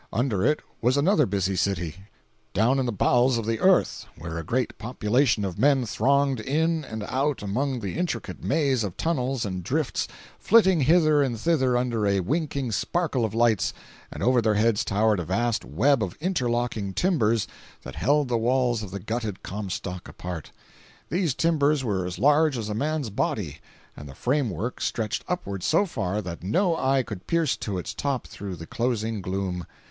Under 0.11 0.43
it 0.43 0.61
was 0.81 0.97
another 0.97 1.27
busy 1.27 1.55
city, 1.55 2.07
down 2.55 2.79
in 2.79 2.87
the 2.87 2.91
bowels 2.91 3.37
of 3.37 3.45
the 3.45 3.59
earth, 3.59 4.07
where 4.17 4.39
a 4.39 4.43
great 4.43 4.75
population 4.79 5.45
of 5.45 5.59
men 5.59 5.85
thronged 5.85 6.39
in 6.39 6.83
and 6.83 7.03
out 7.03 7.43
among 7.43 7.75
an 7.85 7.93
intricate 7.93 8.43
maze 8.43 8.83
of 8.83 8.97
tunnels 8.97 9.45
and 9.45 9.63
drifts, 9.63 10.07
flitting 10.39 10.81
hither 10.81 11.21
and 11.21 11.39
thither 11.39 11.77
under 11.77 12.07
a 12.07 12.19
winking 12.21 12.71
sparkle 12.71 13.23
of 13.23 13.35
lights, 13.35 13.73
and 14.11 14.23
over 14.23 14.41
their 14.41 14.55
heads 14.55 14.83
towered 14.83 15.19
a 15.19 15.23
vast 15.23 15.63
web 15.63 16.01
of 16.01 16.17
interlocking 16.19 16.95
timbers 16.95 17.47
that 17.83 17.93
held 17.93 18.27
the 18.27 18.39
walls 18.39 18.81
of 18.81 18.89
the 18.89 18.99
gutted 18.99 19.43
Comstock 19.43 20.07
apart. 20.07 20.51
These 21.09 21.35
timbers 21.35 21.83
were 21.83 22.07
as 22.07 22.17
large 22.17 22.57
as 22.57 22.69
a 22.69 22.73
man's 22.73 23.11
body, 23.11 23.59
and 23.95 24.09
the 24.09 24.15
framework 24.15 24.81
stretched 24.81 25.23
upward 25.27 25.61
so 25.61 25.85
far 25.85 26.23
that 26.23 26.41
no 26.41 26.75
eye 26.75 27.03
could 27.03 27.27
pierce 27.27 27.55
to 27.57 27.77
its 27.77 27.93
top 27.93 28.25
through 28.25 28.55
the 28.55 28.65
closing 28.65 29.21
gloom. 29.21 29.67